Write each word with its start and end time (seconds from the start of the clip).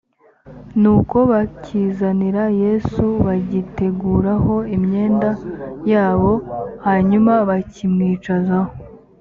nuko 0.81 1.17
bakizanira 1.31 2.43
yesu 2.63 3.03
bagiteguraho 3.25 4.55
imyenda 4.75 5.29
yabo 5.91 6.31
hanyuma 6.85 7.33
bakimwicazaho 7.49 8.71